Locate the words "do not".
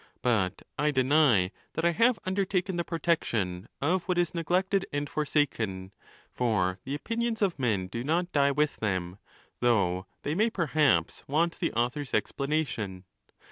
7.85-8.31